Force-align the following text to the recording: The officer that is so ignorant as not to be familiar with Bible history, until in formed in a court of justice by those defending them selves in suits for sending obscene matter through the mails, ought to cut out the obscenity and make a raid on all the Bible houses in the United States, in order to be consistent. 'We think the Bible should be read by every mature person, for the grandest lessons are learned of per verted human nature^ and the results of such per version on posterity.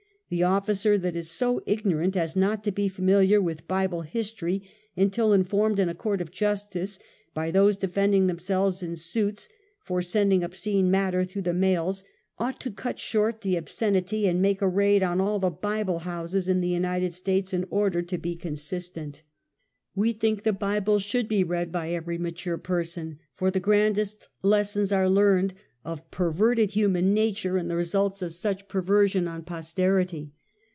The 0.31 0.43
officer 0.43 0.97
that 0.97 1.17
is 1.17 1.29
so 1.29 1.61
ignorant 1.65 2.15
as 2.15 2.37
not 2.37 2.63
to 2.63 2.71
be 2.71 2.87
familiar 2.87 3.41
with 3.41 3.67
Bible 3.67 4.03
history, 4.03 4.63
until 4.95 5.33
in 5.33 5.43
formed 5.43 5.77
in 5.77 5.89
a 5.89 5.93
court 5.93 6.21
of 6.21 6.31
justice 6.31 6.99
by 7.33 7.51
those 7.51 7.75
defending 7.75 8.27
them 8.27 8.39
selves 8.39 8.81
in 8.81 8.95
suits 8.95 9.49
for 9.83 10.01
sending 10.01 10.41
obscene 10.41 10.89
matter 10.89 11.25
through 11.25 11.41
the 11.41 11.53
mails, 11.53 12.05
ought 12.39 12.61
to 12.61 12.71
cut 12.71 13.03
out 13.13 13.41
the 13.41 13.57
obscenity 13.57 14.25
and 14.25 14.41
make 14.41 14.61
a 14.61 14.69
raid 14.69 15.03
on 15.03 15.19
all 15.19 15.37
the 15.37 15.49
Bible 15.49 15.99
houses 15.99 16.47
in 16.47 16.61
the 16.61 16.69
United 16.69 17.13
States, 17.13 17.53
in 17.53 17.67
order 17.69 18.01
to 18.01 18.17
be 18.17 18.37
consistent. 18.37 19.23
'We 19.95 20.13
think 20.13 20.43
the 20.43 20.53
Bible 20.53 20.99
should 20.99 21.27
be 21.27 21.43
read 21.43 21.73
by 21.73 21.89
every 21.91 22.17
mature 22.17 22.57
person, 22.57 23.19
for 23.35 23.51
the 23.51 23.59
grandest 23.59 24.29
lessons 24.41 24.93
are 24.93 25.09
learned 25.09 25.53
of 25.83 26.11
per 26.11 26.31
verted 26.31 26.69
human 26.69 27.15
nature^ 27.15 27.59
and 27.59 27.67
the 27.67 27.75
results 27.75 28.21
of 28.21 28.31
such 28.31 28.67
per 28.67 28.83
version 28.83 29.27
on 29.27 29.41
posterity. 29.41 30.31